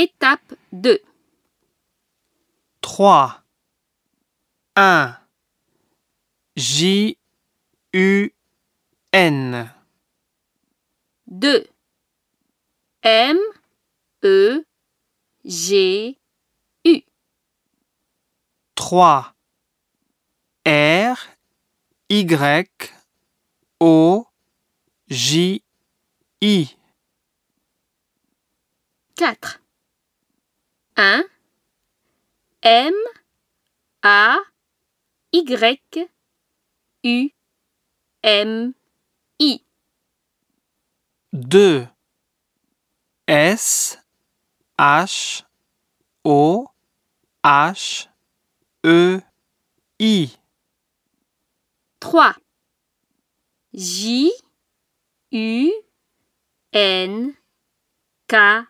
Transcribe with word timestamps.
Étape 0.00 0.54
2. 0.72 0.98
3 2.80 3.44
1 4.74 5.14
J 6.56 7.18
U 7.92 8.32
N 9.12 9.70
2. 11.26 11.66
M 13.02 13.36
E 14.22 14.64
G 15.44 16.18
U. 16.86 17.02
3 18.76 19.34
R 20.64 21.16
Y 22.08 22.94
O 23.80 24.26
J 25.10 25.62
I 26.40 26.76
4. 29.18 29.60
1 31.00 31.24
M 32.60 32.92
A 34.02 34.36
Y 35.32 36.10
U 37.02 37.30
M 38.22 38.74
I. 39.40 39.60
2 41.32 41.88
S 43.26 43.96
H 44.78 45.44
O 46.22 46.66
H 47.42 48.08
E 48.84 49.20
I 49.98 50.30
3. 51.98 52.34
J 53.72 54.32
U 55.30 55.82
N 56.74 57.36
K 58.28 58.66